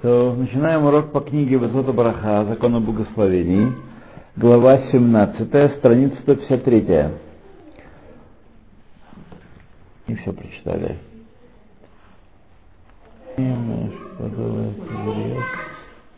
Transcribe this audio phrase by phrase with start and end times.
[0.00, 3.72] То начинаем урок по книге Высота Браха, Закон о благословении,
[4.36, 7.08] глава 17, страница 153.
[10.06, 10.98] И все прочитали.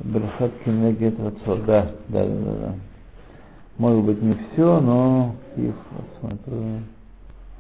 [0.01, 1.17] Брахат Кенегет
[1.67, 2.75] Да, да, да, да.
[3.79, 5.75] Может быть не все, но их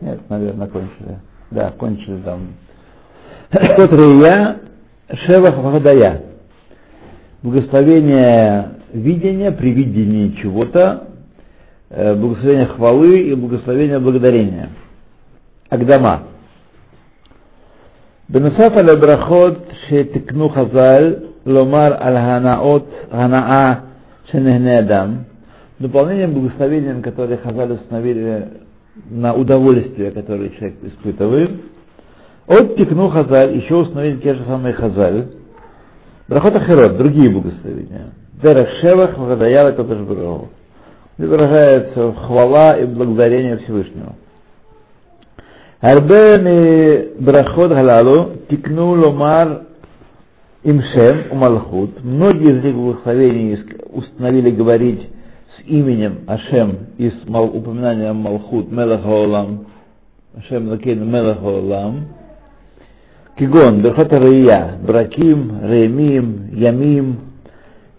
[0.02, 1.18] Нет, наверное, кончили.
[1.50, 2.48] Да, кончили там.
[3.50, 4.69] Тот Рия
[5.25, 6.21] Шевах Вахадая.
[7.43, 11.07] Благословение видения, при видении чего-то,
[11.89, 14.69] благословение хвалы и благословение благодарения.
[15.69, 16.23] Агдама.
[18.29, 23.73] בנוסף על הברכות שתקנו חז"ל, לומר על הנאות, הנאה
[24.25, 25.15] שנהנה אדם,
[25.79, 28.47] дополнением благословением, которые Хазаль установили
[29.09, 31.51] на удовольствие, которое человек испытывает,
[32.50, 35.28] от тикну хазаль, еще установили те же самые хазаль.
[36.26, 38.10] Брахот Ахерот, другие благословения.
[38.42, 40.48] Дерех Шевах, Магадаяла, Кадыш Бараху.
[41.16, 44.16] Выражается хвала и благодарение Всевышнему.
[45.80, 49.62] Арбе брахот галалу тикну ломар
[50.64, 52.02] имшем умалхут.
[52.02, 55.08] Многие из этих благословений установили говорить
[55.56, 59.66] с именем Ашем и с упоминанием Малхут Мелахаолам.
[60.36, 62.19] Ашем Лакейн Мелахаолам.
[63.40, 67.20] Кигон, Берхот Рия, Браким, Ремим, Ямим,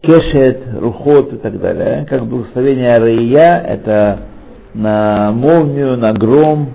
[0.02, 2.06] Кешет, Рухот и так далее.
[2.08, 4.20] Как благословение Рия, это
[4.76, 6.74] на молнию, на гром,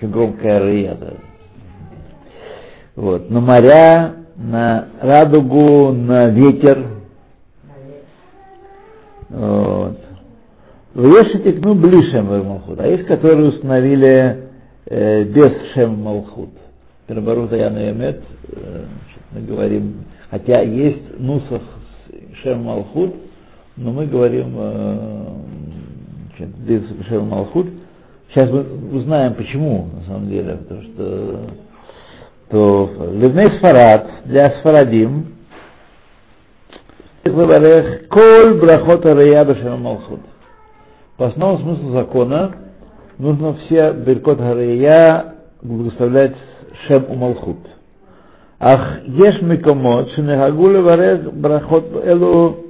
[0.00, 0.94] громкая Рия.
[0.94, 1.12] Да.
[2.94, 3.30] Вот.
[3.30, 6.86] На моря, на радугу, на ветер.
[9.28, 9.98] Вот.
[10.94, 12.78] Вешите ну блишем Малхут.
[12.78, 14.50] А есть, которые установили
[14.86, 16.50] э, без Шем Малхут.
[17.08, 18.22] Перебарута Яна Ямет,
[19.32, 21.62] мы говорим, хотя есть нусах
[22.42, 23.14] Шем Малхут,
[23.76, 25.24] но мы говорим э,
[27.08, 27.66] Шем Малхут.
[28.28, 28.60] Сейчас мы
[28.96, 31.40] узнаем почему, на самом деле, потому что
[32.50, 35.38] то Ливней Сфарад для Сфарадим
[37.24, 40.20] Коль брахот ария бешем малхут.
[41.16, 42.52] По основному смыслу закона
[43.18, 46.36] нужно все беркот ария благословлять
[46.86, 47.58] Шем Умалхут.
[48.60, 52.68] Ах, еш микомот, шенехагу леварез брахот элу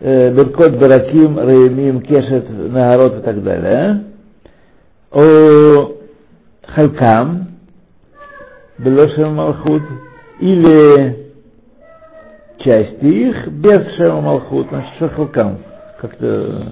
[0.00, 4.04] беркот бараким, реймим, кешет, нагарот и так далее.
[5.10, 5.92] О
[6.66, 7.48] халькам,
[8.78, 9.82] белошем малхут,
[10.40, 11.30] или
[12.58, 15.58] части их без шема малхут, значит, что халкам,
[16.00, 16.62] как-то э,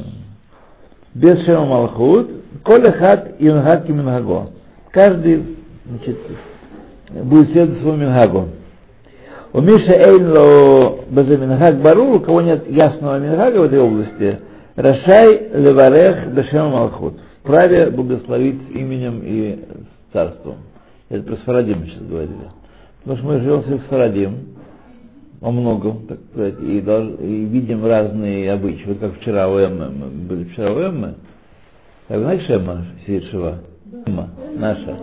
[1.14, 2.30] без шема малхут,
[2.64, 4.57] колехат и нгак и.
[4.92, 5.56] Каждый
[5.86, 6.18] значит,
[7.10, 8.48] будет следовать своему мингагу.
[9.52, 14.38] У Миша Эйнло Базе Минхаг Бару, у кого нет ясного Минхага в этой области,
[14.76, 17.14] Рашай Леварех Бешем Малхут.
[17.40, 19.58] Вправе благословить именем и
[20.12, 20.56] царством.
[21.08, 22.50] Это про Сфарадим сейчас говорили.
[23.02, 24.38] Потому что мы живем в Сфарадим,
[25.40, 28.84] во многом, так сказать, и, долж, и видим разные обычаи.
[28.86, 31.14] Вот как вчера у Эммы, мы были вчера у Эммы,
[32.08, 32.84] как знаешь, Эмма?
[33.06, 33.58] Эмма,
[34.56, 34.96] наша.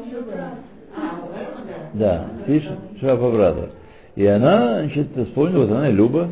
[1.94, 2.70] Да, видишь,
[3.00, 3.70] Шива по брату.
[4.16, 6.30] И она, значит, вспомнила, вот она и Люба,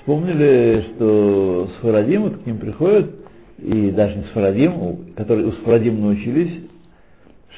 [0.00, 3.10] вспомнили, что с Фарадим вот к ним приходят,
[3.58, 6.64] и даже не с Фарадим, которые у Сфарадим научились,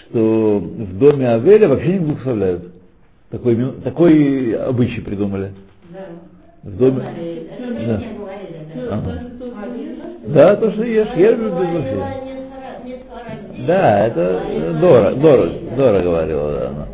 [0.00, 2.72] что в доме Авеля вообще не благословляют.
[3.30, 5.52] Такой, такой обычай придумали.
[5.90, 5.98] Да.
[6.62, 7.02] В доме.
[7.86, 8.02] Да.
[8.90, 9.20] Ага.
[10.26, 12.25] Да, то, что ешь, я люблю без.
[13.66, 14.42] Да, это
[14.80, 16.86] Дора, Дора, Дора говорила, да, она.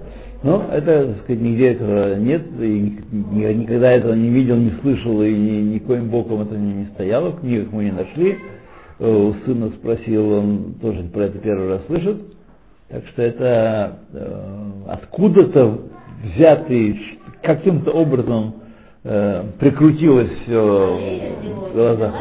[0.42, 5.32] Но это, так сказать, нигде этого нет, и никогда этого не видел, не слышал, и
[5.32, 8.38] ни, никоим боком это не, не стояло, в книгах мы не нашли.
[8.98, 12.22] У сына спросил, он тоже про это первый раз слышит.
[12.88, 15.78] Так что это э, откуда-то
[16.24, 17.00] взятый,
[17.42, 18.54] каким-то образом
[19.04, 20.98] э, прикрутилось все
[21.70, 22.14] в глазах.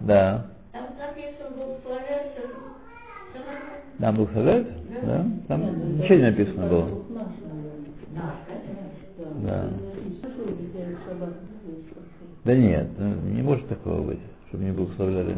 [0.00, 0.46] Да.
[4.00, 4.68] Там благословляют?
[5.04, 5.26] Да.
[5.48, 6.88] Там ничего не написано было.
[9.42, 9.68] Да.
[12.44, 12.88] Да нет,
[13.26, 14.18] не может такого быть,
[14.48, 15.36] чтобы не благословляли.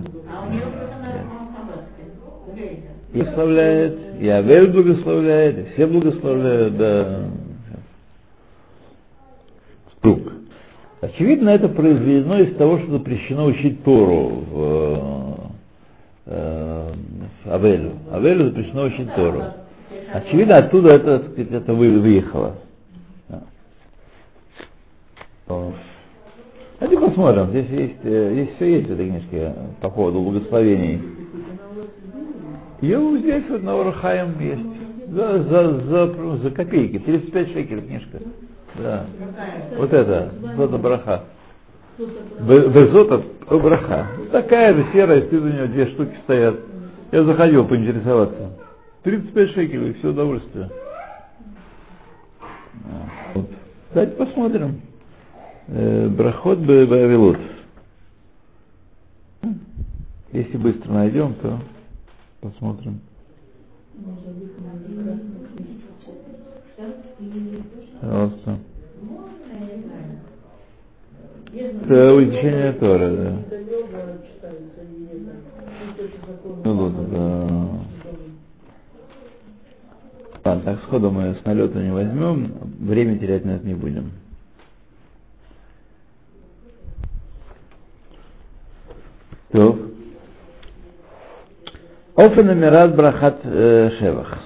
[3.13, 7.25] И благословляет, и Авель благословляет, и все благословляют, да.
[9.97, 10.33] Стук.
[11.01, 15.51] Очевидно, это произведено из того, что запрещено учить Тору в,
[16.27, 17.12] э, в
[17.45, 17.93] Авелю.
[18.11, 19.43] Авелю запрещено учить Тору.
[20.13, 22.57] Очевидно, оттуда это, сказать, это выехало.
[26.81, 27.51] Давайте посмотрим.
[27.51, 31.01] Здесь есть, э, здесь все есть в этой книжке по поводу благословений.
[32.81, 34.63] Ее здесь вот на Урахаем есть.
[35.09, 36.99] За, за, за, за копейки.
[36.99, 38.19] 35 шекелей книжка.
[38.79, 39.07] Да.
[39.77, 40.33] Вот это.
[40.57, 41.25] Зота Браха.
[42.41, 44.07] Безота Браха.
[44.33, 46.57] Такая же серая, стоит у нее две штуки стоят.
[47.13, 48.53] Я заходил поинтересоваться.
[49.03, 50.71] 35 шекелей, все удовольствие.
[53.35, 53.51] Вот.
[53.93, 54.81] Давайте посмотрим.
[55.69, 57.39] Э, Брахот Бавилот.
[60.33, 61.61] Если быстро найдем, то
[62.41, 63.01] посмотрим.
[68.01, 68.59] Пожалуйста.
[71.55, 73.52] Это изучение Тора, да.
[76.45, 77.83] Ну вот, да.
[80.45, 84.11] Ладно, так сходу мы с налета не возьмем, время терять на это не будем.
[89.53, 89.79] То.
[92.17, 94.39] Офен Амират Брахат э, Шевах.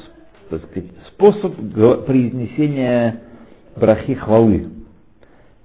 [1.08, 1.56] Способ
[2.06, 3.22] произнесения
[3.76, 4.68] брахи хвалы.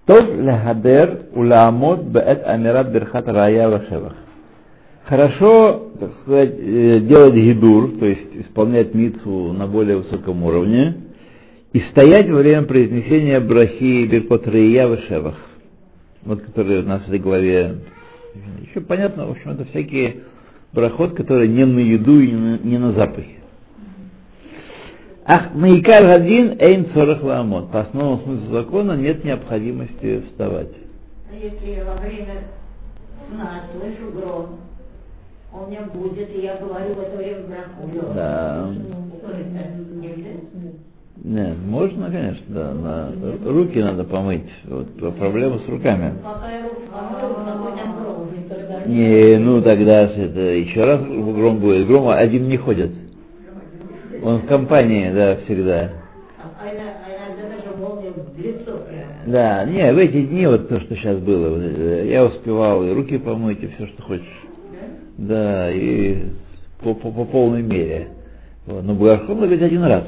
[0.05, 4.13] Тов лехадер уламот беэт Амират Берхат Рая Шевах.
[5.05, 10.95] Хорошо, так сказать, э, делать гидур, то есть исполнять митцу на более высоком уровне,
[11.73, 15.35] и стоять во время произнесения брахи Беркот Рия в Шевах,
[16.23, 17.77] вот которые у нас в этой главе
[18.71, 20.21] еще понятно, в общем, это всякие
[20.73, 23.37] брахот, которые не на еду и не на, не на запахи.
[25.25, 27.71] Ах, Маикар один эйн цорах ламот.
[27.71, 30.71] По основному смыслу закона нет необходимости вставать.
[31.29, 32.45] А если во время
[33.29, 34.59] сна слышу гром,
[35.53, 38.13] он меня будет, и я говорю в это время браху.
[38.15, 38.69] Да.
[41.23, 42.73] Нет, можно, конечно, да.
[42.73, 43.11] На,
[43.45, 44.49] руки надо помыть.
[44.65, 44.87] Вот
[45.17, 46.13] проблема с руками.
[48.87, 51.85] Не, ну тогда это еще раз гром будет.
[51.85, 52.91] Гром один не ходит.
[54.23, 55.89] Он в компании, да, всегда.
[56.37, 56.69] А а
[58.87, 59.11] прямо.
[59.27, 61.57] Да, не, в эти дни вот то, что сейчас было,
[62.03, 64.50] я успевал и руки помыть, и все, что хочешь.
[65.21, 66.17] Да, и
[66.81, 68.07] по, по, по полной мере.
[68.65, 68.83] Вот.
[68.83, 70.03] Но Багархон говорит один раз.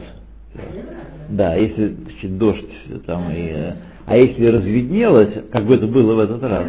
[1.30, 3.74] Да, если значит, дождь там и...
[4.06, 6.65] А если разведнелось, как бы это было в этот раз,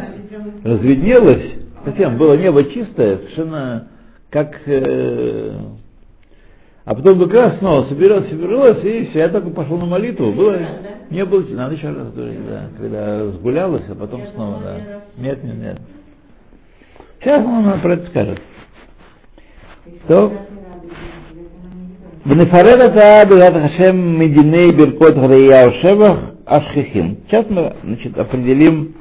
[0.63, 1.43] разведнелось,
[1.83, 3.87] совсем было небо чистое, совершенно
[4.29, 4.55] как...
[4.67, 5.51] э,
[6.85, 10.57] а потом как раз снова собиралось, собиралось, и все, я только пошел на молитву, было,
[11.09, 14.77] не было, надо еще раз, да, когда разгулялось, а потом снова, да.
[15.17, 15.81] Нет, нет, нет.
[17.25, 18.39] Сейчас он нам про это скажет.
[20.07, 20.31] То
[22.23, 27.17] Бенефарет это Бедат Хашем Мединей Биркот Грея Ошевах Ашхихим.
[27.25, 28.93] Сейчас мы значит, определим,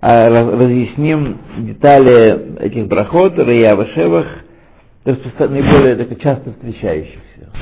[0.00, 4.26] разъясним детали этих брахот, Рея Ошевах,
[5.04, 7.52] наиболее так, часто встречающихся.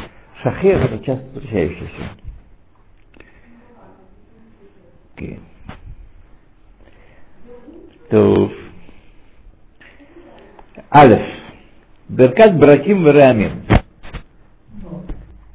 [0.45, 2.11] Шахех это часто встречающийся.
[5.17, 5.39] Okay.
[8.11, 8.53] То
[10.97, 11.21] Алиф.
[12.09, 13.51] Беркат Браким Верамим.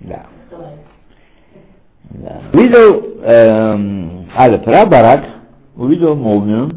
[0.01, 0.25] Да.
[2.11, 2.41] Да.
[2.53, 5.25] Увидел эм, Алиф Рабарак,
[5.75, 6.69] увидел молнию.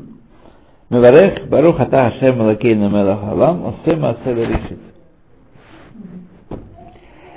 [0.89, 4.79] Меварех Барух Ата Хашем Лакейна Мелах Алам, Осем Асе Решит.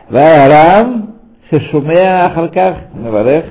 [0.10, 1.16] Ваарам
[1.50, 3.46] Шешумея Ахарках Меварех.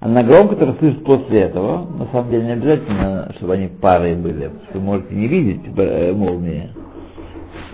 [0.00, 4.14] А на гром, который слышит после этого, на самом деле не обязательно, чтобы они парой
[4.16, 6.70] были, вы можете не видеть э, молнии.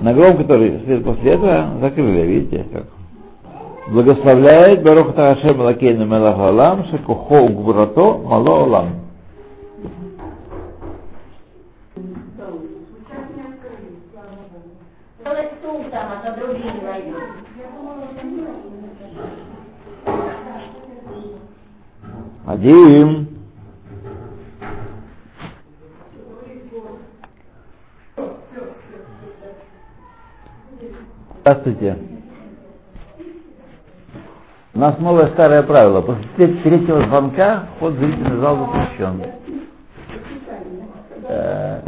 [0.00, 2.84] На гром, который слышит после этого, закрыли, видите, как
[3.88, 8.86] благословляет Барух Тарашем Лакейна Мелах Алам, Шекухо Угвурато Мало.
[15.24, 17.22] Делай стул там, а то другие не войдут.
[22.46, 23.28] Один.
[31.48, 31.96] Здравствуйте.
[34.74, 36.02] У нас новое старое правило.
[36.02, 39.22] После тре- третьего звонка вход в зрительный зал запрещен.
[41.22, 41.80] Э,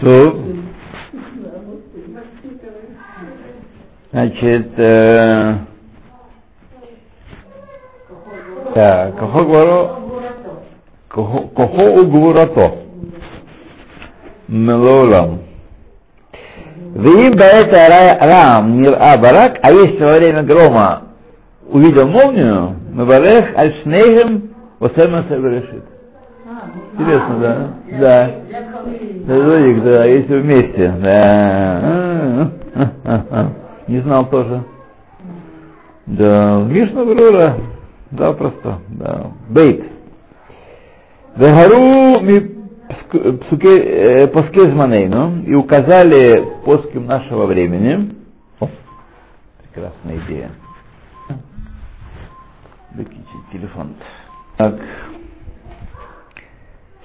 [0.00, 0.36] То,
[4.10, 5.54] значит, э,
[8.74, 9.90] так, кого говорю?
[11.08, 12.78] Кохо угвурато.
[14.48, 15.43] Мелолам.
[16.94, 21.02] Баэта рам нира барак, а если во время грома
[21.68, 25.84] увидел молнию, мебарех аль шнейхем Осема решит.
[26.92, 27.68] Интересно, да?
[27.98, 28.30] Да.
[29.26, 29.48] Кого?
[29.48, 30.94] Логик, да, если вместе.
[31.02, 32.50] Да.
[33.88, 34.62] Не знал тоже.
[36.06, 37.56] Да, Мишна Брура.
[38.10, 38.78] Да, просто.
[38.88, 39.30] Да.
[39.48, 39.84] Бейт.
[41.36, 42.53] Вегару ми
[42.93, 48.09] пск- псуке- э, паске зманейну и указали поским нашего времени.
[48.59, 48.67] О,
[49.63, 50.51] прекрасная идея.
[52.95, 53.93] Выключить телефон.
[54.57, 54.75] Так.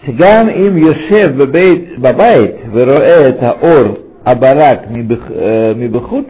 [0.07, 6.26] שגם אם יושב בבית, בבית ורואה את האור הברק מבח, אה, מבחוץ,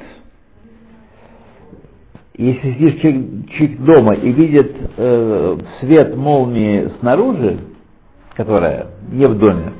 [2.38, 3.20] если сидишь человек,
[3.56, 7.58] человек дома и видит э, свет молнии снаружи,
[8.39, 9.73] которая не в доме,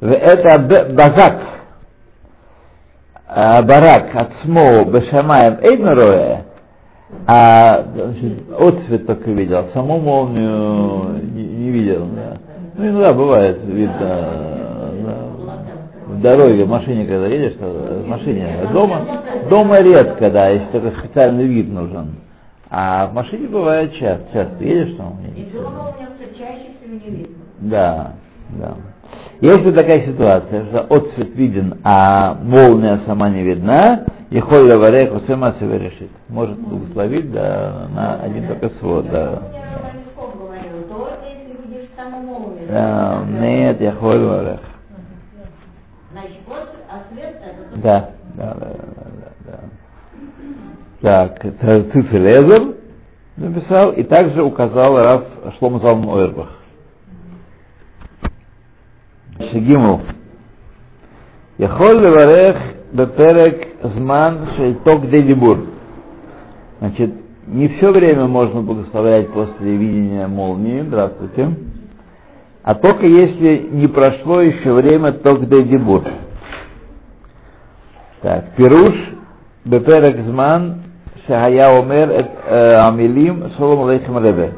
[0.00, 0.58] это
[0.94, 1.42] базак,
[3.26, 6.38] а барак от смо бешамаем эйднароэ,
[7.26, 7.84] а
[8.58, 12.06] отцвет только видел, саму молнию не, не видел.
[12.06, 12.38] Да.
[12.78, 14.26] Ну иногда бывает, видно,
[15.04, 15.16] да,
[16.06, 19.04] в дороге, в машине, когда едешь, в машине, а дома,
[19.50, 22.14] дома редко, да, если только специальный вид нужен.
[22.70, 25.18] А в машине бывает часто, часто едешь там.
[26.38, 27.36] И дома у меня все чаще всего не видно.
[27.58, 28.12] Да,
[28.50, 28.74] да.
[29.40, 35.52] Если такая ситуация, что отцвет виден, а молния сама не видна, и холля вареху сама
[35.54, 36.10] себя решит.
[36.28, 39.10] Может благословить да, на один только свод.
[39.10, 39.42] Да.
[42.68, 44.60] Да, нет, я холь варех.
[46.90, 47.02] А
[47.76, 48.70] Да, да, да,
[49.44, 49.60] да,
[51.00, 51.30] да.
[51.30, 51.42] Так,
[51.92, 52.77] Цицелезер
[53.38, 55.24] написал, и также указал Раф
[55.58, 56.48] Шлома Залм Ойрбах.
[59.50, 60.02] Шигиму.
[61.58, 62.56] Яхоль леварех
[62.92, 65.66] беперек зман шейток Дедибур.
[66.80, 67.12] Значит,
[67.46, 70.82] не все время можно благословлять после видения молнии.
[70.82, 71.56] Здравствуйте.
[72.62, 76.04] А только если не прошло еще время ток дедибур.
[78.20, 78.94] Так, пируш,
[79.64, 80.82] беперек зман,
[81.28, 84.52] шахая омер амилим шолом алейхем ребе.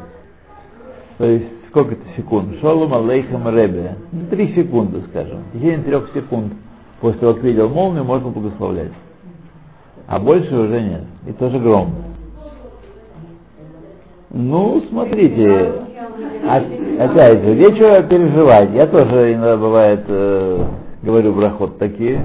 [1.18, 2.54] То есть, сколько это секунд?
[2.60, 3.96] Шолом алейхем ребе.
[4.30, 5.40] Три секунды, скажем.
[5.52, 6.52] В течение трех секунд
[7.00, 8.92] после того, как видел молнию, можно благословлять.
[10.06, 11.02] А больше уже нет.
[11.26, 11.92] И тоже гром.
[14.30, 15.72] Ну, смотрите,
[16.46, 18.70] о- опять же, нечего переживать.
[18.72, 20.64] Я тоже иногда бывает э,
[21.02, 22.24] говорю брахот такие.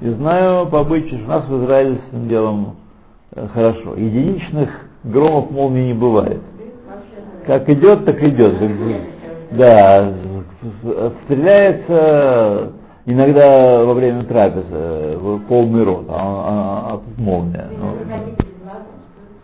[0.00, 2.76] И знаю по обычаю, у нас в Израиле с этим делом
[3.34, 3.94] хорошо.
[3.96, 4.70] Единичных
[5.04, 6.40] громов молнии не бывает.
[7.46, 8.54] Как идет, так идет.
[9.52, 10.14] Да,
[11.24, 12.72] стреляется
[13.06, 17.68] иногда во время трапезы в полный рот, а, а- а тут молния.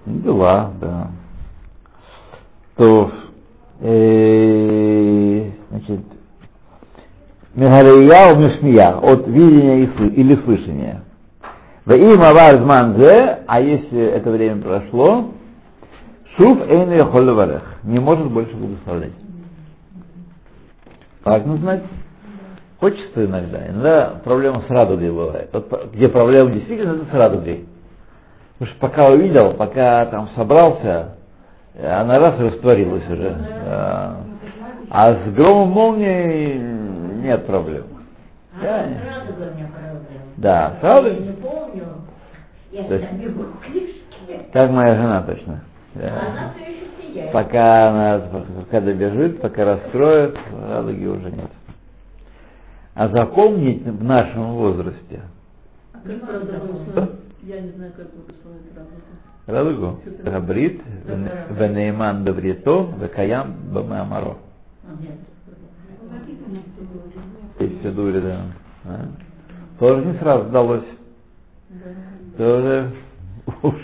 [0.06, 1.08] Ну, дела, да.
[2.76, 3.10] То,
[3.80, 6.00] э, значит,
[7.54, 11.02] Мегария у Мишмия, от видения или слышания.
[11.96, 15.32] Им авар зманзе, а если это время прошло,
[16.36, 19.12] шуф эйн варех, не может больше благословлять.
[21.24, 21.82] Важно знать.
[22.78, 23.66] Хочется иногда.
[23.66, 25.50] Иногда проблема с радугой бывает.
[25.52, 27.66] Вот где проблема действительно это с радугой.
[28.58, 31.16] Потому что пока увидел, пока там собрался,
[31.82, 33.36] она раз растворилась уже.
[33.64, 34.16] Да.
[34.90, 36.54] А с громом молнии
[37.22, 37.84] нет проблем.
[38.54, 39.89] А Да.
[40.40, 41.20] Да, Я сразу.
[41.20, 41.84] не помню.
[42.72, 43.08] Я То есть-.
[44.52, 45.60] Как моя жена точно.
[45.94, 46.06] А Да.
[46.08, 47.32] она все еще сияет.
[47.32, 48.20] Пока она,
[48.60, 51.50] пока добежит, пока раскроет, радуги уже нет.
[52.94, 55.20] А запомнить в нашем возрасте
[55.92, 56.66] Как правда Что?
[56.66, 57.10] благословить?
[57.42, 58.76] Я не знаю, как благословить
[59.46, 60.00] радугу.
[60.00, 60.82] радугу, Габрит,
[61.50, 64.36] Венейман Добрито, Векаям Бамамаро.
[65.00, 65.12] Нет.
[67.58, 68.40] Есть все дури, да.
[68.86, 69.06] А?
[69.80, 70.84] Тоже не сразу сдалось.
[72.36, 72.90] Тоже
[73.62, 73.74] уж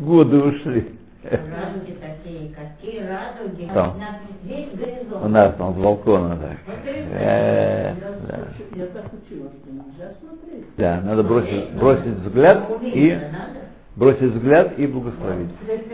[0.00, 0.94] годы ушли.
[1.24, 3.68] Радуги такие, какие радуги.
[3.68, 3.94] Что?
[3.98, 5.24] На весь горизонт.
[5.24, 6.74] У нас там с балкона так.
[6.86, 8.32] Э, Я, да.
[8.36, 10.64] так- я так учила, что нельзя смотреть.
[10.78, 13.18] Да, надо бросить, бросить взгляд и
[13.96, 15.50] бросить взгляд и благословить.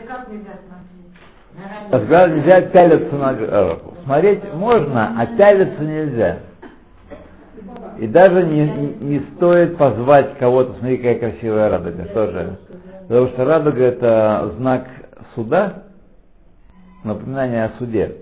[0.07, 1.91] как нельзя смотреть?
[1.91, 1.99] На А.
[1.99, 3.95] Взгляд нельзя пялиться на руку.
[4.05, 6.39] Смотреть можно, а пялиться нельзя.
[7.99, 8.69] И даже не,
[9.01, 12.59] не- стоит позвать кого-то, смотри, какая красивая радуга тоже.
[13.09, 14.87] Потому что радуга это знак
[15.35, 15.85] суда,
[17.05, 18.17] напоминание о суде.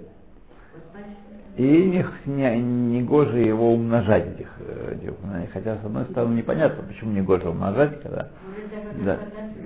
[1.57, 4.49] И не, не, не гоже его умножать, этих,
[4.93, 5.49] этих упоминаний.
[5.53, 8.29] Хотя, с одной стороны, непонятно, почему не гоже умножать, когда...
[9.05, 9.19] Да,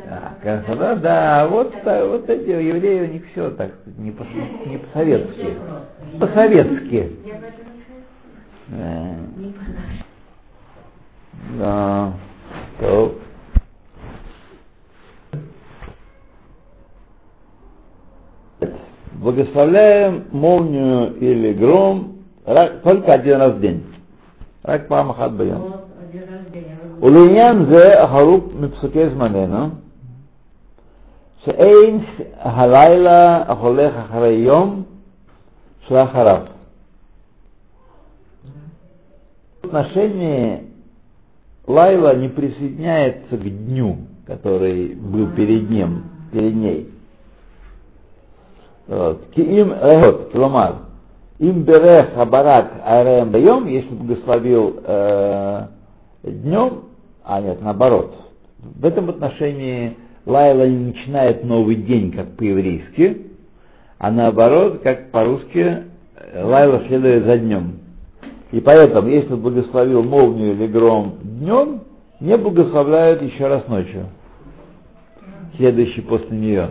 [0.06, 5.54] да, когда, да, вот, вот эти евреи, у них все так, не по-советски.
[6.18, 7.16] По-советски.
[8.67, 9.15] Да.
[11.59, 12.13] Да.
[12.79, 13.15] То.
[19.13, 22.17] Благословляем молнию или гром
[22.83, 23.83] только один раз в день.
[24.63, 25.61] Рак памахат баям.
[27.01, 29.67] ולעניין זה החלוק מפסוקי זמננו,
[31.45, 31.99] שאין
[32.39, 34.83] הלילה החולך אחרי יום
[35.87, 36.41] שלאחריו.
[39.68, 40.62] Отношение
[41.66, 46.88] Лайла не присоединяется к дню, который был перед ним, перед ней.
[48.86, 49.26] Вот.
[49.36, 50.76] Им, вот, Ломар,
[51.38, 55.66] им берех абарак арем даем, если благословил э,
[56.22, 56.84] днем,
[57.22, 58.16] а нет, наоборот.
[58.58, 63.26] В этом отношении Лайла не начинает новый день, как по-еврейски,
[63.98, 65.82] а наоборот, как по-русски,
[66.34, 67.80] Лайла следует за днем.
[68.50, 71.82] И поэтому, если благословил молнию или гром днем,
[72.20, 74.06] не благословляют еще раз ночью,
[75.56, 76.70] следующий после нее.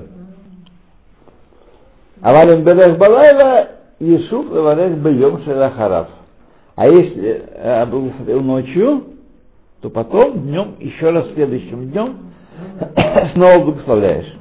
[2.21, 3.69] А валим бедех балайла,
[3.99, 6.07] Ешуф валех бьем шелахарав.
[6.75, 9.03] А если э, благословил ночью,
[9.81, 12.17] то потом днем, еще раз следующим днем,
[13.33, 14.35] снова благословляешь.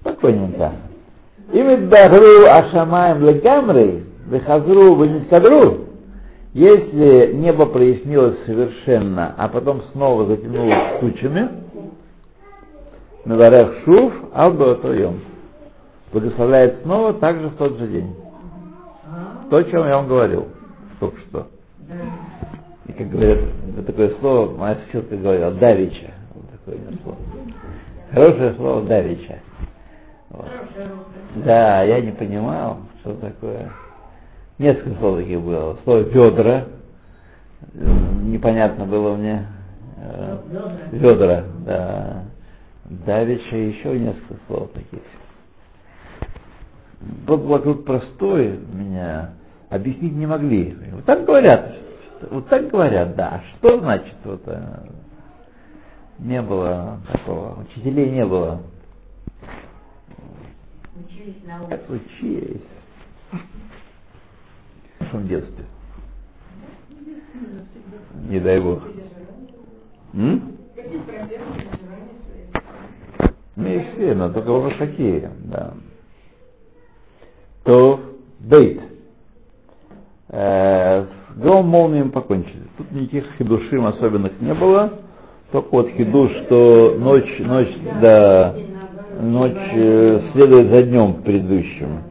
[0.00, 0.72] Спокойненько.
[1.52, 5.86] Им идбахру ашамаем легамрей, вехазру венискадру.
[6.52, 11.48] Если небо прояснилось совершенно, а потом снова затянулось тучами,
[13.24, 15.20] Наварех шуф албаотоем.
[16.12, 18.14] Благословляет снова также в тот же день.
[19.48, 20.48] То, о чем я вам говорил
[21.00, 21.46] только что.
[22.86, 23.38] И как говорят,
[23.70, 26.12] это такое слово, моя соседка говорила, давича.
[26.34, 27.18] Вот такое слово.
[28.12, 29.38] Хорошее слово давича.
[30.36, 30.48] Вот.
[31.44, 33.70] Да, я не понимал, что такое.
[34.58, 35.78] Несколько слов таких было.
[35.84, 36.64] Слово ведра.
[38.22, 39.46] Непонятно было мне.
[40.92, 42.24] Ведра, да.
[42.84, 45.00] Давича еще несколько слов таких.
[47.26, 49.30] Тот вокруг простой меня
[49.70, 50.76] объяснить не могли.
[50.92, 51.74] Вот так говорят.
[52.30, 53.42] Вот так говорят, да.
[53.56, 54.42] Что значит вот
[56.18, 58.60] не было такого, учителей не было.
[60.96, 61.82] Учились на улице.
[61.88, 62.60] Учились?
[65.12, 65.64] В детстве?
[68.28, 68.82] Не дай бог.
[70.14, 70.56] М?
[73.56, 75.74] Ну и все, но только вот такие, да.
[77.64, 78.00] То
[78.40, 78.80] бейт.
[80.28, 82.64] Э, с гром молнием покончили.
[82.76, 85.00] Тут никаких хидушим особенных не было.
[85.52, 88.56] Только вот хидуш, что ночь, ночь, да,
[89.20, 92.02] ночь э, следует за днем предыдущим.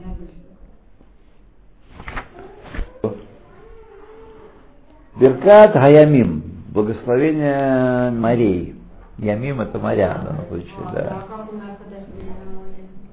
[5.19, 8.75] Беркат Хаямим, благословение морей.
[9.19, 11.23] Ямим это моря в данном случае, да.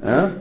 [0.03, 0.33] А?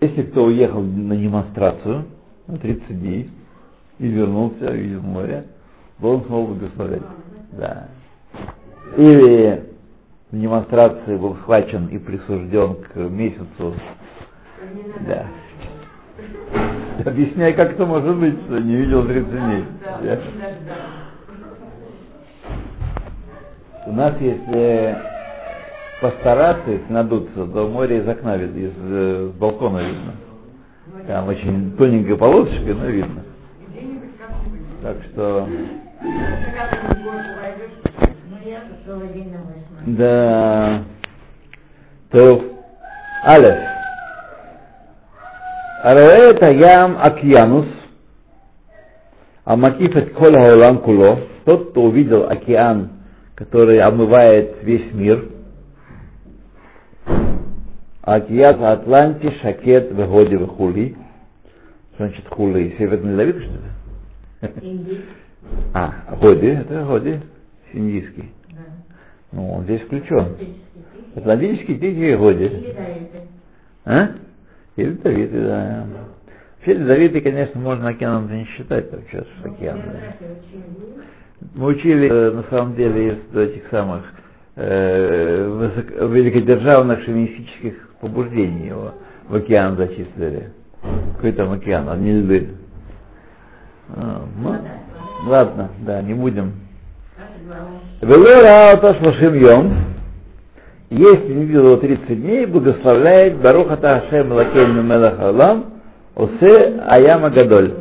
[0.00, 2.06] Если кто уехал на демонстрацию
[2.46, 3.30] на 30 дней
[3.98, 5.44] и вернулся, видел море,
[5.98, 7.02] должен снова благословлять.
[7.52, 7.88] Да.
[8.96, 9.64] Или
[10.30, 13.74] в демонстрации был схвачен и присужден к месяцу.
[15.06, 15.26] Да.
[17.04, 19.64] Объясняй, как это может быть, что не видел 30 дней.
[20.02, 20.18] Да.
[23.86, 24.98] У нас, если
[26.00, 30.12] постараться, если надуться, то море из окна видно, из э, балкона видно.
[31.06, 33.22] Там очень тоненькая полосочка, но видно.
[34.82, 35.48] Так что...
[39.86, 40.84] Да.
[42.10, 42.44] То
[43.24, 43.58] Алеф.
[45.82, 47.66] Араэт Аям Акьянус,
[49.44, 52.90] Амакиф эт Кол Хаулам Куло, тот, кто увидел океан,
[53.34, 55.28] который омывает весь мир,
[58.02, 60.96] Акият Атланти, Шакет, Вегоди, Вехули.
[61.94, 62.74] Что значит хули?
[62.78, 64.50] Северный Давид, что ли?
[65.74, 67.20] А, Годи, это Годи,
[67.72, 68.32] индийский.
[68.50, 68.56] Да.
[69.32, 70.36] Ну, он здесь включен.
[71.14, 72.74] Атлантический тихий Годи.
[73.84, 74.10] А?
[74.76, 75.86] Или Давид, да.
[76.56, 79.80] Вообще Давиды, конечно, можно океаном не считать, так сейчас океан.
[79.84, 80.28] Да.
[81.54, 84.04] Мы учили, э, на самом деле, из этих самых
[84.56, 88.94] э, высоко, великодержавных шовинистических побуждений его
[89.28, 90.50] в океан зачислили.
[91.14, 92.48] Какой там океан, одни льды.
[93.90, 94.56] А, ну,
[95.26, 96.52] ладно, да, не будем.
[100.90, 105.72] Если не видел его 30 дней, благословляет Барухата Ашем Лакейну Мелах Алам
[106.14, 107.74] Осе Аяма Гадоль.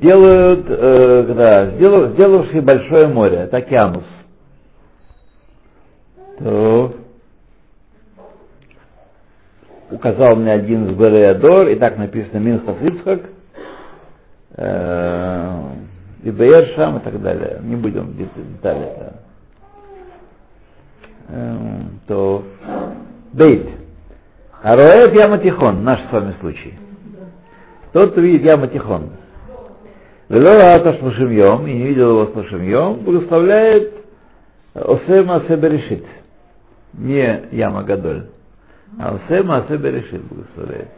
[0.00, 4.04] Делают, э, да, сделав, сделавший большое море, это океанус.
[6.38, 6.94] То
[9.90, 13.20] указал мне один из Береадор, и так написано Минхас Ицхак,
[14.56, 15.25] э,
[16.26, 17.60] и Шам и так далее.
[17.62, 18.88] Не будем детали.
[18.98, 19.12] Да.
[21.28, 22.44] Э, то
[23.32, 23.68] Бейт.
[24.62, 26.74] Ароэт Яматихон, наш с вами случай.
[27.92, 29.10] Тот, кто видит Яматихон.
[30.28, 33.94] Велора Шлушимьем, и не видел его Шлушимьем, благословляет
[34.74, 36.04] Осема Себерешит.
[36.94, 38.26] Не Яма Гадоль.
[38.98, 40.88] А Осема Себерешит благословляет.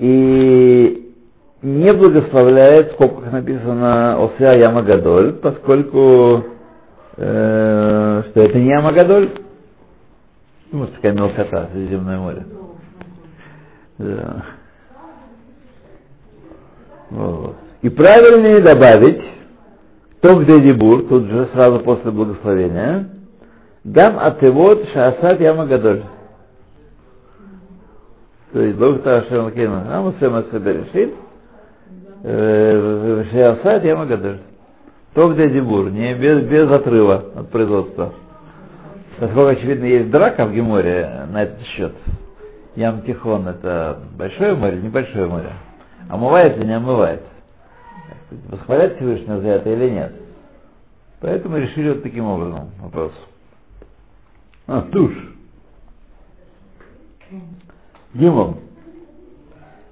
[0.00, 1.12] И
[1.62, 6.44] не благословляет, скобках написано Осеа Яма Гадоль, поскольку
[7.16, 9.30] э, что это не Яма Гадоль,
[10.72, 12.46] ну, вот такая мелкота, Средиземное море.
[13.98, 14.44] Да.
[17.10, 17.56] Вот.
[17.82, 19.22] И правильнее добавить
[20.20, 23.08] то, где Дебур, тут же сразу после благословения,
[23.84, 26.04] дам атевод шаасат яма гадоль.
[28.52, 31.14] То есть Бог Ташем Лакейна, Амусем Асаберешит,
[32.22, 34.40] шаасат яма гадоль.
[35.14, 38.12] То, где Дебур, не без, без отрыва от производства.
[39.18, 41.94] Поскольку, очевидно, есть драка в Геморе на этот счет.
[42.76, 45.52] Ям Тихон это большое море, небольшое море.
[46.08, 47.22] Омывает или не омывает?
[48.48, 50.12] Восхвалять Всевышнего за это или нет?
[51.20, 53.12] Поэтому решили вот таким образом вопрос.
[54.66, 55.12] А, туш.
[58.14, 58.58] Гимом.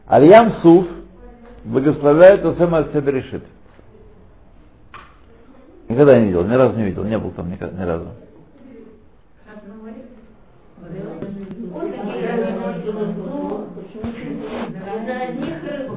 [0.07, 0.87] Альям Суф
[1.65, 3.45] благословляет от себя решит.
[5.89, 8.09] Никогда не видел, ни разу не видел, не был там ни, ни разу.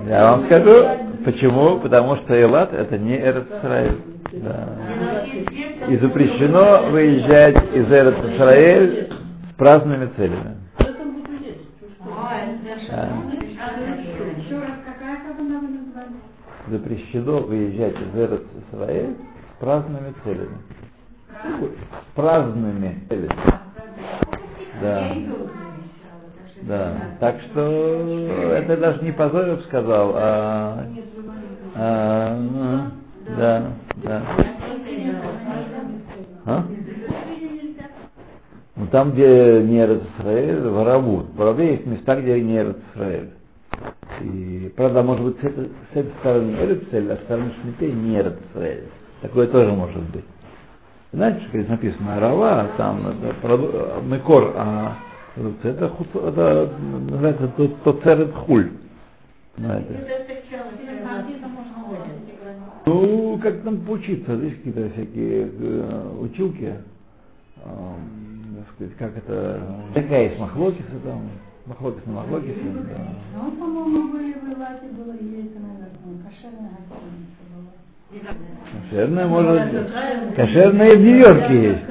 [0.08, 0.72] Я вам скажу,
[1.26, 1.80] почему?
[1.80, 3.98] Потому что Элат это не Эрцраэль.
[4.34, 4.70] Да.
[5.88, 9.10] И запрещено выезжать из Эрцраэль
[9.52, 10.61] с праздными целями.
[12.92, 13.10] Да.
[16.68, 20.58] Запрещено выезжать из Эрцраэль с праздными целями.
[21.32, 23.36] С праздными целями.
[24.82, 25.16] Да.
[26.64, 26.94] Да.
[27.20, 27.62] Так что
[28.54, 30.86] это даже не Позоров сказал, а,
[31.76, 32.92] а ну,
[33.38, 33.64] да,
[34.04, 34.22] да.
[36.46, 36.66] А?
[38.92, 41.28] Там, где не Израиль, воровут.
[41.28, 43.30] В ворове есть места, где не Израиль.
[44.22, 48.20] И, правда, может быть, с этой, с этой стороны Эрцель, а с стороны Шмитей не
[48.20, 48.84] Израиль.
[49.22, 50.26] Такое тоже может быть.
[51.14, 54.98] Знаете, что здесь написано Арава, там это, Мекор, а
[55.38, 57.48] это, это называется
[57.84, 58.72] Тоцерет Хуль.
[59.58, 60.06] Знаете.
[62.86, 66.74] Ну, как там поучиться, здесь какие-то всякие э, училки,
[67.58, 67.70] э,
[68.82, 69.62] сказать, как это,
[69.94, 71.30] такая есть махлокисы там,
[71.66, 72.56] махлокис на махлокисе.
[72.64, 73.16] Да.
[73.36, 75.92] Ну, по-моему, были в Илате было, есть, наверное,
[76.24, 77.72] кошерная гостиница была.
[78.90, 81.82] Кошерная, может, кошерная в Нью-Йорке есть.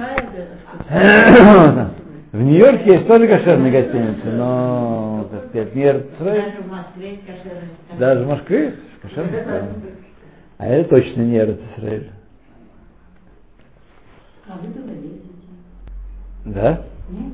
[2.33, 7.71] В Нью-Йорке есть тоже кошерные гостиницы, но, так сказать, не Даже в Москве есть кошерные.
[7.99, 9.45] Даже в Москве кошерные.
[10.59, 12.11] А это точно не Израиль.
[14.47, 15.30] А вы туда ездите?
[16.45, 16.85] Да?
[17.11, 17.33] Нет?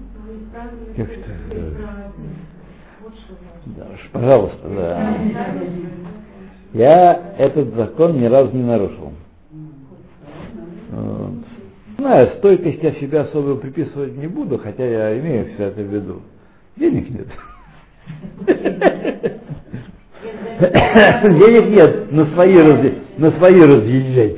[0.94, 1.76] Значит.
[3.66, 5.16] Да, уж, пожалуйста, да.
[6.72, 9.12] Я этот закон ни разу не нарушил.
[10.90, 11.32] Вот.
[11.98, 16.22] Знаю, стойкость я себе особо приписывать не буду, хотя я имею все это в виду.
[16.76, 17.26] Денег нет.
[21.22, 24.36] Денег нет на свои, раз, на свои разъезжать.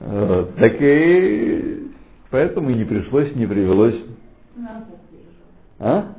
[0.00, 1.77] Вот, так и
[2.30, 3.96] поэтому и не пришлось, не привелось.
[5.78, 6.12] А?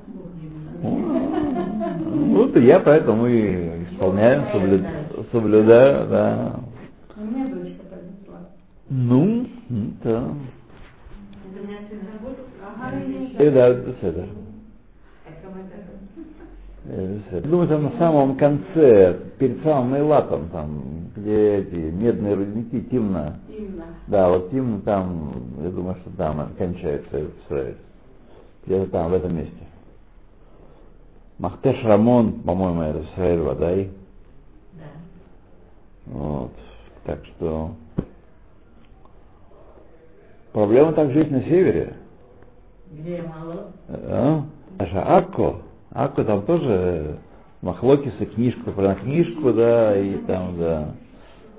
[0.82, 4.80] Ну, вот я поэтому и исполняю, соблю,
[5.32, 6.60] соблюдаю, да.
[7.17, 8.50] У меня дочка поднесла.
[8.89, 9.45] Ну,
[10.04, 10.24] да.
[11.43, 12.45] Это у меня сын работал.
[12.63, 14.26] Ага, и И да, это это.
[16.86, 23.39] Э, Думаю, там на самом конце, перед самым Эйлатом, там, где эти медные рудники, Тимна.
[23.48, 23.79] Именно.
[24.10, 27.78] Да, вот Тимна там, я думаю, что там кончается Израиль.
[28.65, 29.54] Где-то там, в этом месте.
[31.38, 33.91] Махтеш Рамон, по-моему, это Израиль Вадай.
[34.74, 34.84] Да.
[36.08, 36.52] Вот.
[37.06, 37.72] Так что
[40.54, 41.93] проблема также есть на севере.
[42.91, 43.67] Где мало?
[43.88, 44.43] А?
[44.80, 45.58] Акко.
[45.91, 47.19] Акко там тоже
[47.62, 50.95] Махлокиса, книжку про книжку, да, и там, да.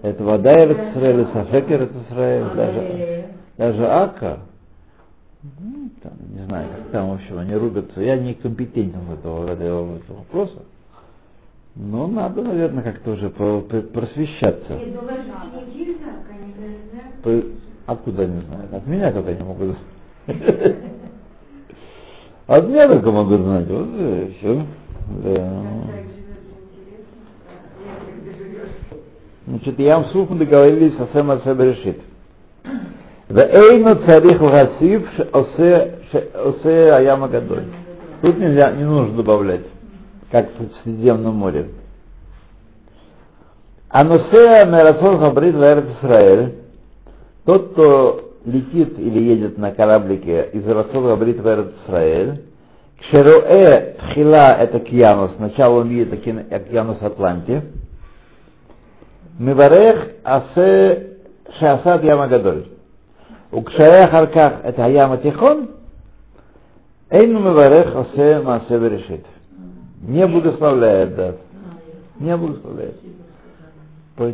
[0.02, 1.70] Это вода Израиль, Сафек
[2.10, 3.26] Израиль, даже,
[3.58, 4.38] даже Акка.
[5.42, 8.00] Ну, там, не знаю, как там, в общем, они рубятся.
[8.00, 10.62] Я не компетентен в этого, в этого, вопроса.
[11.76, 14.68] Но надо, наверное, как-то уже просвещаться.
[14.68, 15.02] Конечно,
[17.22, 17.44] По-
[17.92, 18.72] Откуда они знают?
[18.72, 19.76] От меня только не могут
[20.26, 20.76] знать.
[22.46, 23.66] От меня только могут знать.
[23.68, 23.88] Вот
[24.38, 24.66] все.
[25.24, 25.34] Да.
[25.34, 27.16] Так живет интересно.
[27.84, 28.70] Я где живешь.
[29.50, 31.98] Значит, Ям Суф мы договорились о Сэм Асебе решит.
[33.28, 37.64] Вейну царих лгасив осе аяма гадоль.
[38.22, 39.62] Тут нельзя, не нужно добавлять,
[40.30, 41.66] как в Средиземном море.
[43.88, 46.54] Аносе Мерасол Хабрид Лерет Исраэль,
[47.44, 52.42] тот, кто летит или едет на кораблике из Расол Хабрид Лерет Исраэль,
[53.00, 57.62] Кшеруэ Тхила это Кьянус, сначала он видит океанус Атланти,
[59.40, 61.16] Миварех Асе
[61.59, 62.66] Шасад Яма Гадоль.
[63.50, 65.70] укшая Харках это Яма Тихон,
[67.09, 69.24] Эйну Миварех Асе Масе Берешит.
[70.03, 71.35] Не благословляет, да.
[72.18, 72.96] Не благословляет.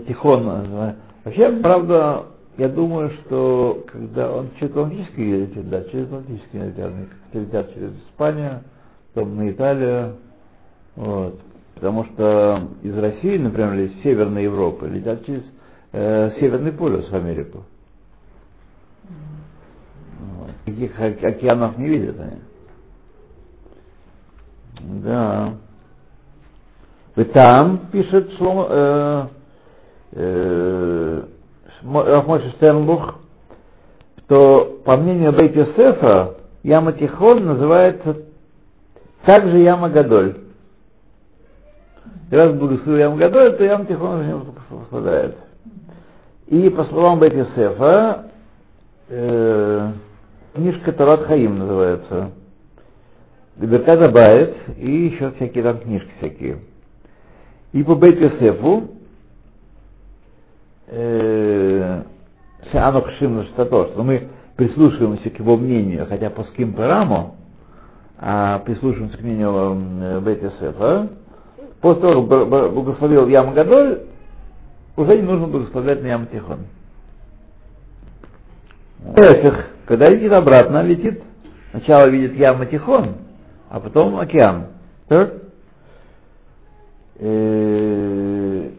[0.08, 0.96] Тихон.
[1.24, 2.24] Вообще, правда,
[2.58, 6.92] я думаю, что когда он через Атлантический летит, да, через Атлантический летят,
[7.32, 8.60] летят через Испанию,
[9.14, 10.16] потом на Италию,
[10.96, 11.38] вот.
[11.76, 15.42] Потому что из России, например, или из Северной Европы летят через
[15.92, 17.64] э, Северный полюс в Америку.
[19.04, 20.50] Вот.
[20.64, 22.40] Таких ок- океанов не видят они.
[25.02, 25.54] Да.
[27.16, 29.26] И там пишет Шломо, э,
[30.12, 31.22] э,
[32.52, 33.16] Штернбух,
[34.24, 38.16] что по мнению Бейт Йосефа, Яма Тихон называется
[39.26, 40.45] также Яма Гадоль.
[42.30, 45.36] И раз благословил Яма Гадоль, то Яма Тихон уже не попадает.
[46.48, 48.30] И по словам Бейт Йосефа,
[49.08, 49.92] э,
[50.54, 52.30] книжка Тарат Хаим называется.
[53.56, 56.58] Беркат Абайт и еще всякие там книжки всякие.
[57.72, 58.88] И по Бейт Йосефу
[60.88, 62.02] э,
[62.70, 67.36] Хшим Штато, что мы прислушиваемся к его мнению, хотя по ским Параму,
[68.18, 71.08] а прислушиваемся к мнению э, Бейт Йосефа,
[71.80, 74.02] после того, как благословил Ям Гадоль,
[74.96, 76.60] уже не нужно благословлять на Ям Тихон.
[79.86, 81.22] Когда летит обратно, летит,
[81.70, 83.16] сначала видит Ям Тихон,
[83.70, 84.68] а потом океан.
[85.08, 85.34] Так?
[87.18, 88.70] Э,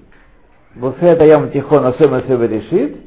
[0.75, 2.97] это Ям Тихон особенно себя решит,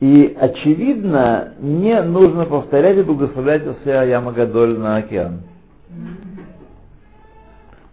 [0.00, 5.40] и очевидно, не нужно повторять и благословлять Осеа Яма Гадоль на океан.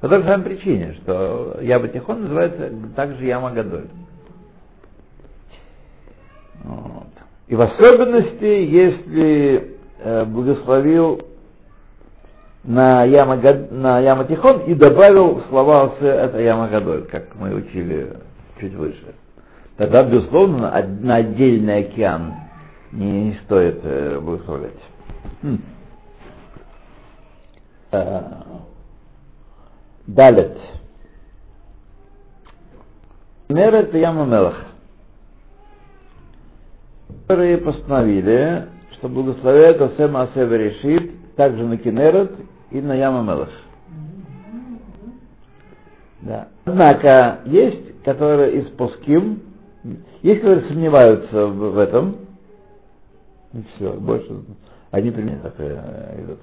[0.03, 3.87] По той же самой причине, что Яма Тихон называется также Яма Гадоль.
[6.61, 7.07] Вот.
[7.47, 11.21] И в особенности, если э, благословил
[12.65, 13.37] на Яма,
[13.71, 18.17] на Яма Тихон и добавил слова это Яма Гадоль, как мы учили
[18.59, 19.15] чуть выше.
[19.77, 22.33] Тогда, безусловно, на отдельный океан
[22.91, 24.73] не стоит э, благословлять.
[25.43, 25.59] Хм.
[30.07, 30.57] Э, Далит.
[33.49, 34.55] Мер это Яма Мелах.
[37.27, 42.31] Которые постановили, что благословляют Асема Асева решит также на Кинерет
[42.71, 43.49] и на Яма Мелах.
[46.21, 46.47] Да.
[46.65, 49.41] Однако есть, которые из Поским,
[50.21, 52.15] есть, которые сомневаются в, в этом,
[53.53, 54.33] и все, больше
[54.91, 56.39] они примерно так э, идут.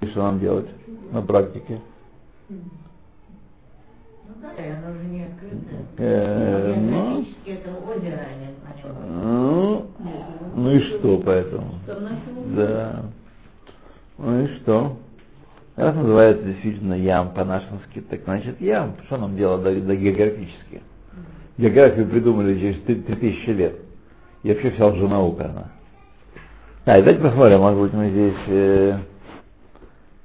[0.00, 0.68] И что нам делать
[1.12, 1.80] на практике?
[2.48, 2.56] Ну
[4.40, 5.86] да, и оно же не открытое.
[5.98, 8.48] Э, ну, Географически это озеро, а
[9.10, 9.86] ну,
[10.54, 11.74] ну и что поэтому?
[12.56, 13.02] Да.
[14.18, 14.96] Ну и что?
[15.76, 18.96] Раз называется действительно ям по-нашенски, так значит ям.
[19.06, 20.82] Что нам делать до, до географически?
[21.56, 23.76] Географию придумали через три- три тысячи лет.
[24.42, 25.72] И вообще вся лженаука она.
[26.86, 28.98] Да, и давайте посмотрим, может быть мы здесь э,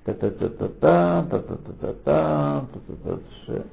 [0.05, 3.63] Та-та-та-та-та, та-та-та-та-та, та-та-та-та.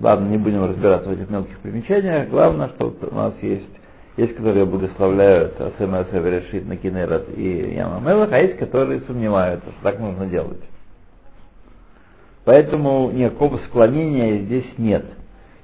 [0.00, 2.28] Ладно, не будем разбираться в этих мелких примечаниях.
[2.30, 3.68] Главное, что у нас есть,
[4.16, 9.82] есть, которые благословляют СМС решит на Кинерат и Яма Мелах, а есть, которые сомневаются, что
[9.82, 10.62] так нужно делать.
[12.44, 15.04] Поэтому никакого склонения здесь нет.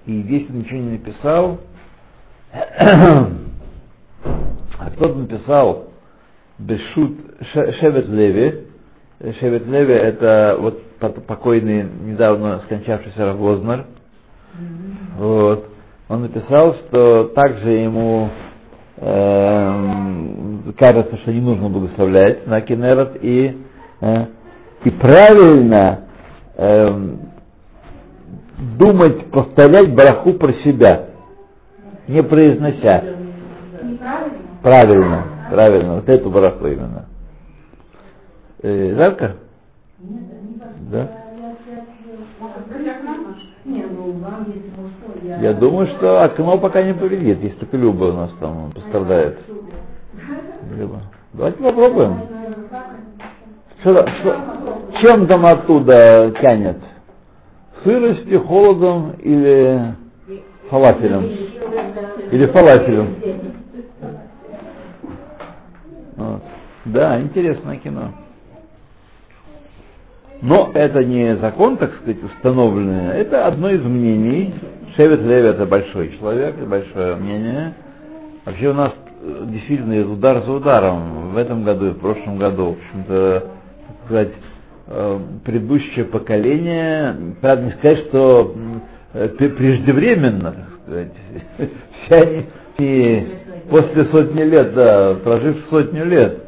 [0.06, 1.60] И здесь ничего не написал.
[2.52, 3.30] а
[4.90, 5.93] кто-то написал
[6.58, 7.12] Бешут
[7.52, 8.66] Шевет Леви.
[9.40, 10.82] Шевет Леви это вот
[11.26, 13.86] покойный, недавно скончавшийся Равознер.
[15.18, 15.68] Вот.
[16.08, 18.28] Он написал, что также ему
[18.98, 23.58] э, кажется, что не нужно благословлять на Кенерот и,
[24.00, 24.26] э,
[24.84, 26.00] и правильно
[26.56, 27.16] э,
[28.78, 31.06] думать, повторять браху про себя,
[32.06, 33.02] не произнося.
[34.62, 37.06] Правильно, правильно, вот эту браху именно.
[38.60, 39.36] Э, жарко?
[40.00, 40.90] Нет, не.
[40.90, 41.10] Да?
[45.40, 49.38] Я думаю, что окно пока не повредит, если только Люба у нас там пострадает.
[50.76, 51.02] Люба.
[51.32, 52.20] Давайте попробуем.
[53.80, 54.36] Что, что,
[55.02, 56.78] чем там оттуда тянет?
[57.84, 59.94] Сыростью, холодом или
[60.68, 61.24] фалафелем?
[62.32, 63.14] Или фалафелем?
[66.16, 66.42] Вот.
[66.84, 68.12] Да, интересное кино.
[70.42, 74.54] Но это не закон, так сказать, установленный, это одно из мнений.
[74.96, 77.74] Шевет Леви это большой человек, большое мнение.
[78.44, 78.92] Вообще у нас
[79.22, 82.64] э, действительно удар за ударом в этом году и в прошлом году.
[82.66, 84.32] В общем-то, так сказать,
[84.88, 88.54] э, предыдущее поколение, правда не сказать, что
[89.14, 91.12] э, пре- преждевременно, так сказать,
[92.04, 92.44] все
[92.78, 93.26] они
[93.70, 96.38] после сотни лет, да, прожив сотню лет,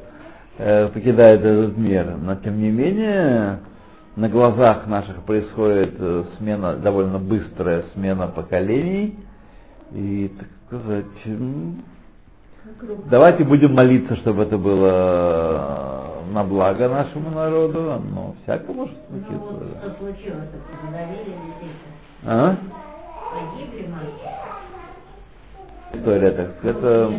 [0.59, 2.17] э, покидает этот мир.
[2.21, 3.61] Но тем не менее,
[4.17, 9.19] на глазах наших происходит э, смена, довольно быстрая смена поколений.
[9.93, 11.07] И, так сказать,
[13.11, 19.19] давайте будем молиться, чтобы это было э, на благо нашему народу, но всяко может Ну
[19.19, 19.79] вот случиться.
[19.81, 20.49] что случилось.
[22.25, 22.57] А?
[23.33, 24.31] Погибли мальчики.
[25.93, 27.13] История, так сказать, это,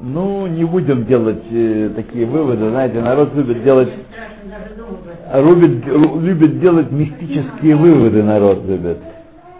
[0.00, 3.90] ну, не будем делать э, такие выводы, знаете, народ любит делать
[5.32, 8.98] ру- любит делать мистические выводы народ любит.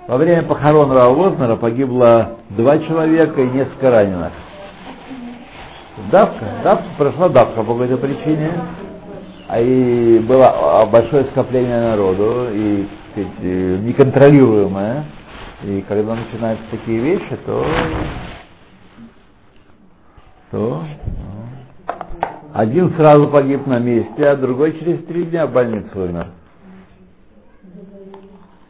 [0.06, 4.32] Во время похорон Рава Вознера погибло два человека и несколько раненых.
[6.10, 8.52] Давка, давка, прошла давка по какой-то причине,
[9.48, 15.04] а и было большое скопление народу, и сказать, э, неконтролируемое.
[15.64, 17.66] И когда начинаются такие вещи, то,
[20.50, 21.94] то ну,
[22.54, 26.26] один сразу погиб на месте, а другой через три дня в больницу умер.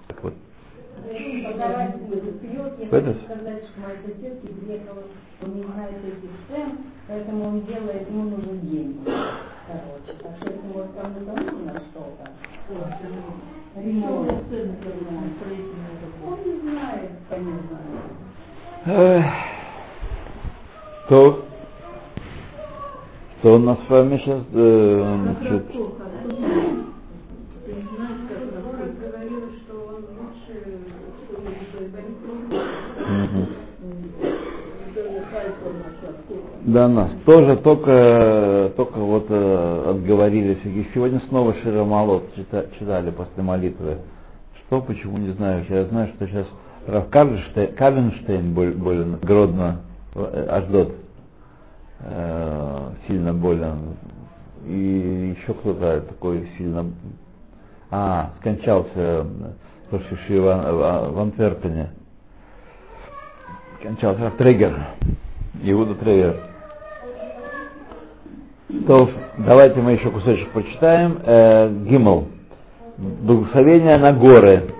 [0.08, 0.34] Так вот.
[5.38, 5.62] Что не
[6.48, 9.00] цен, поэтому он делает, ему нужен день.
[9.04, 12.30] Короче, так что если может кому-то нужно что-то,
[13.76, 14.32] ремонт.
[16.26, 17.78] Он не знает, конечно.
[21.08, 21.47] То,
[23.48, 25.64] что у нас с вами сейчас, э, значит.
[36.66, 40.58] Да, нас тоже только, только вот э, отговорились.
[40.64, 43.98] И сегодня снова Широмалот чита- читали после молитвы.
[44.66, 45.64] Что, почему, не знаю.
[45.70, 46.46] Я знаю, что сейчас
[46.86, 49.80] Раф Кавенштейн, Кавенштейн боль- болен, Гродно,
[50.14, 50.92] э, Аждот,
[52.00, 52.37] э,
[53.08, 53.96] сильно болен.
[54.66, 56.86] И еще кто-то такой сильно...
[57.90, 59.26] А, скончался
[59.90, 61.90] Рошиши в, Ан- в Антверпене.
[63.80, 64.78] Скончался Раф Трегер.
[65.62, 66.36] Иуда Тревер.
[68.86, 71.18] То, давайте мы еще кусочек прочитаем.
[71.24, 72.28] Э, Гимл.
[72.98, 74.74] Благословение на горы.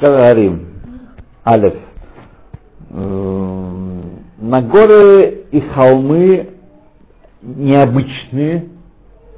[0.00, 0.68] Говорим.
[1.44, 1.74] Алеф.
[2.90, 4.00] Э,
[4.38, 6.49] На горы и холмы
[7.42, 8.66] необычные,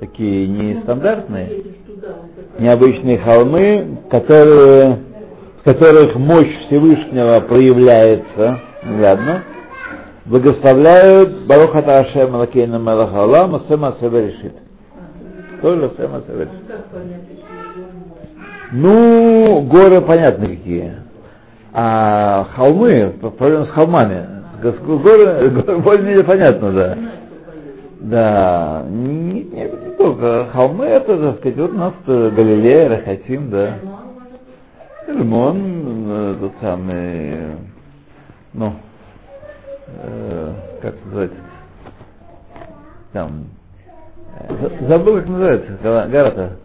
[0.00, 1.62] такие нестандартные,
[2.58, 4.98] необычные холмы, которые,
[5.60, 9.42] в которых мощь Всевышнего проявляется, наглядно,
[10.24, 14.54] благословляют Баруха Ташем Лакейна Мелах Алам, Асема решит.
[15.60, 16.48] Тоже Асема решит.
[18.72, 20.94] Ну, горы понятно какие.
[21.74, 24.26] А холмы, проблема с холмами.
[24.62, 26.98] Горы, горы более-менее понятно, да.
[28.02, 33.78] Да, не, не, не только холмы, это, так сказать, вот у нас Галилея, Рахатим, да.
[35.06, 37.58] Лимон, э, тот самый,
[38.54, 38.72] ну,
[39.86, 41.36] э, как называется,
[43.12, 43.44] там,
[44.48, 46.56] э, забыл, как называется, гора-то.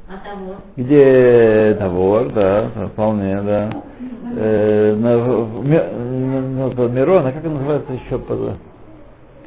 [0.76, 3.70] Где Тавор, да, вполне, да.
[4.38, 8.20] Э, на, в, на, на, Мирона, как она называется еще?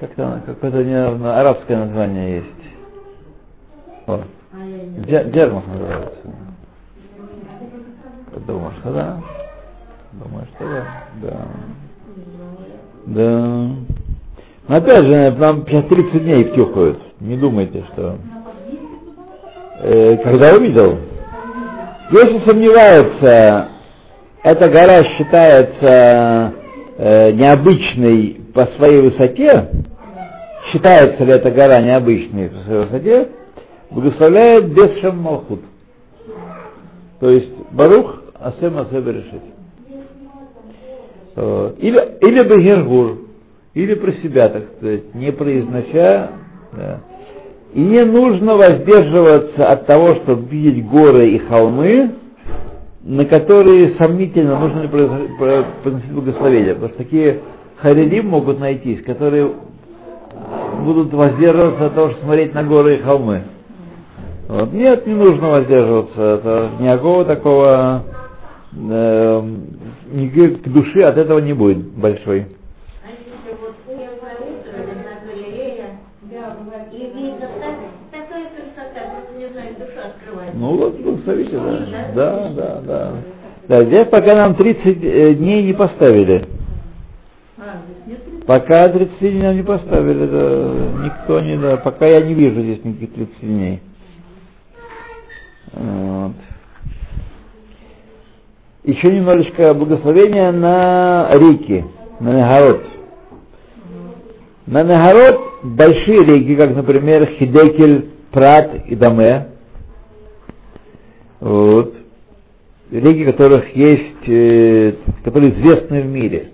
[0.00, 2.46] Как-то какое-то не, арабское название есть.
[4.06, 4.24] Вот.
[5.06, 6.16] Джермах называется.
[8.46, 9.20] Думаешь, что да?
[10.12, 10.84] Думаешь, что да?
[11.22, 11.46] Да.
[13.06, 13.70] Да.
[14.68, 16.98] Но опять же, нам сейчас 30 дней втюхают.
[17.20, 18.16] Не думайте, что...
[19.82, 20.98] Э, когда увидел?
[22.10, 23.68] Если сомневается,
[24.42, 26.54] эта гора считается
[26.96, 29.70] э, необычной по своей высоте,
[30.72, 33.28] считается ли эта гора необычной по своей высоте,
[33.90, 35.60] благословляет без Шаммалхут.
[37.20, 39.42] То есть Барух Асем Асем решит.
[41.36, 43.18] Или, или Бегергур,
[43.74, 46.30] или про себя, так сказать, не произнося.
[46.72, 47.00] Да.
[47.72, 52.14] И не нужно воздерживаться от того, чтобы видеть горы и холмы,
[53.02, 56.74] на которые сомнительно нужно произносить благословение.
[56.74, 57.40] Потому что такие
[57.76, 59.52] харидим могут найтись, которые
[60.80, 63.42] будут воздерживаться от того, чтобы смотреть на горы и холмы.
[64.48, 64.72] Вот.
[64.72, 66.20] Нет, не нужно воздерживаться.
[66.20, 68.02] Это никакого такого
[68.72, 69.42] э,
[70.12, 72.46] никакой души от этого не будет большой.
[80.54, 81.86] Ну вот, благословите, да.
[82.14, 83.12] Да, да, да.
[83.68, 86.46] Да, здесь пока нам 30 э, дней не поставили.
[87.56, 88.29] А, здесь нет принципа?
[88.46, 92.84] Пока 30 дней нам не поставили, да, никто не, да, пока я не вижу здесь
[92.84, 93.80] никаких 30 дней.
[95.72, 96.32] Вот.
[98.84, 101.84] Еще немножечко благословения на реки,
[102.18, 102.86] на Нагород.
[104.66, 109.48] На Нагород большие реки, как, например, Хидекель, Прат и Даме.
[111.40, 111.94] Вот.
[112.90, 116.50] Реки, которых есть, э, которые известны в мире.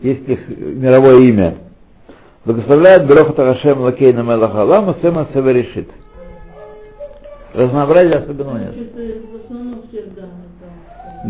[0.00, 1.56] Есть их мировое имя.
[2.44, 5.88] Благословляет Бероха Тарашем Лакейна Мелахалам, Сема Сева решит.
[7.52, 8.74] Разнообразия особенно нет.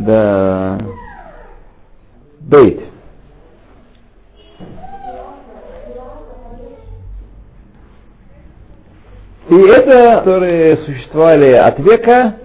[0.07, 0.79] Да.
[2.41, 2.81] Бейт.
[9.49, 12.37] И это, которые существовали от века,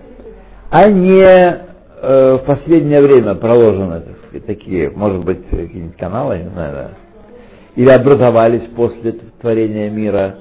[0.69, 6.73] а не э, в последнее время так сказать, такие, может быть, какие-нибудь каналы, не знаю,
[6.73, 6.91] да.
[7.75, 10.35] или образовались после творения мира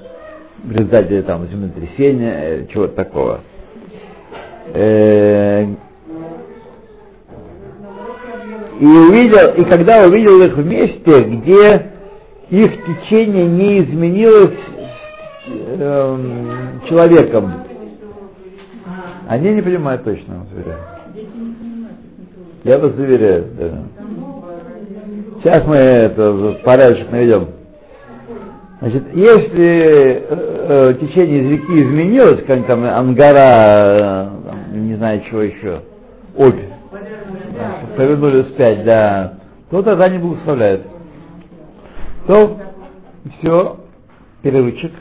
[0.63, 3.41] в результате там землетрясения, э, чего-то такого.
[4.73, 5.65] Э,
[8.79, 11.91] и увидел, и когда увидел их вместе, где
[12.49, 14.57] их течение не изменилось
[15.47, 17.53] эм, человеком,
[19.27, 20.79] они не понимают точно, вас заверяю.
[21.15, 23.83] Дети не понимают, это не Я вас заверяю, да.
[25.41, 27.47] Сейчас мы это порядочек наведем.
[28.79, 35.21] Значит, если э, э, течение из реки изменилось, как там Ангара, э, там, не знаю
[35.29, 35.81] чего еще,
[36.37, 36.59] Обь,
[37.95, 39.35] повернули вспять, да,
[39.69, 40.83] то тогда не благословляют.
[42.27, 42.57] То
[43.39, 43.77] все,
[44.41, 44.91] перерывчик.